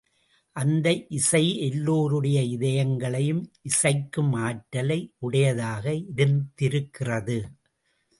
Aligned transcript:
அந்த 0.55 0.87
இசை 1.09 1.41
எல்லோருடைய 1.59 2.39
இதயங்களையும் 2.57 3.43
இசைக்கும் 3.61 4.31
ஆற்றலை 4.39 4.99
உடையதாக 5.19 5.93
இருந்திருக்கிறது. 5.93 7.37